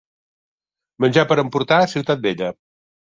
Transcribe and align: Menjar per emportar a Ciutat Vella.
Menjar 1.05 1.25
per 1.33 1.39
emportar 1.43 1.81
a 1.83 1.93
Ciutat 1.95 2.25
Vella. 2.25 2.51